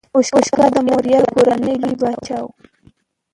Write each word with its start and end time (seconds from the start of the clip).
اشوکا 0.17 0.65
د 0.73 0.75
موریا 0.87 1.19
کورنۍ 1.33 1.75
لوی 1.81 1.95
پاچا 2.01 2.39
و. 2.43 2.47